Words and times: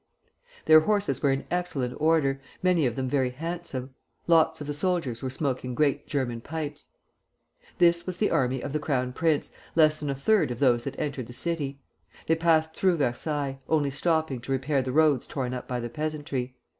Their 0.65 0.79
horses 0.79 1.21
were 1.21 1.31
in 1.31 1.45
excellent 1.51 1.93
order, 2.01 2.41
many 2.63 2.87
of 2.87 2.95
them 2.95 3.07
very 3.07 3.29
handsome. 3.29 3.93
Lots 4.25 4.59
of 4.59 4.65
the 4.65 4.73
soldiers 4.73 5.21
were 5.21 5.29
smoking 5.29 5.75
great 5.75 6.07
German 6.07 6.41
pipes. 6.41 6.87
"This 7.77 8.07
was 8.07 8.17
the 8.17 8.31
army 8.31 8.61
of 8.61 8.73
the 8.73 8.79
Crown 8.79 9.13
Prince, 9.13 9.51
less 9.75 9.99
than 9.99 10.09
a 10.09 10.15
third 10.15 10.49
of 10.49 10.57
those 10.57 10.85
that 10.85 10.97
entered 10.97 11.27
the 11.27 11.33
city. 11.33 11.83
They 12.25 12.33
passed 12.35 12.75
through 12.75 12.97
Versailles, 12.97 13.59
only 13.69 13.91
stopping 13.91 14.41
to 14.41 14.51
repair 14.51 14.81
the 14.81 14.91
roads 14.91 15.27
torn 15.27 15.53
up 15.53 15.67
by 15.67 15.79
the 15.79 15.87
peasantry. 15.87 16.55